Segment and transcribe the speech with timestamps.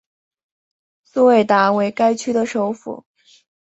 [1.03, 3.05] 苏韦达为该区的首府。